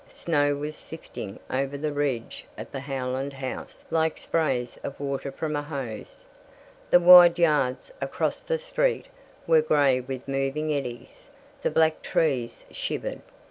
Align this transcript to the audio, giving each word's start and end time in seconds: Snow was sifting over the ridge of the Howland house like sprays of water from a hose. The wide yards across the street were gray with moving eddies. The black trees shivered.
Snow 0.09 0.55
was 0.55 0.75
sifting 0.75 1.39
over 1.51 1.77
the 1.77 1.93
ridge 1.93 2.45
of 2.57 2.71
the 2.71 2.79
Howland 2.79 3.33
house 3.33 3.85
like 3.91 4.17
sprays 4.17 4.79
of 4.83 4.99
water 4.99 5.31
from 5.31 5.55
a 5.55 5.61
hose. 5.61 6.25
The 6.89 6.99
wide 6.99 7.37
yards 7.37 7.93
across 8.01 8.41
the 8.41 8.57
street 8.57 9.09
were 9.45 9.61
gray 9.61 9.99
with 9.99 10.27
moving 10.27 10.73
eddies. 10.73 11.29
The 11.61 11.69
black 11.69 12.01
trees 12.01 12.65
shivered. 12.71 13.21